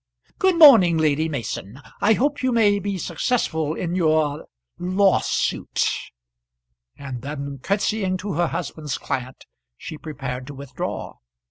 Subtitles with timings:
[0.39, 4.47] Good morning, Lady Mason; I hope you may be successful in your
[4.79, 5.87] lawsuit."
[6.97, 9.45] And then, curtsying to her husband's client,
[9.77, 11.17] she prepared to withdraw.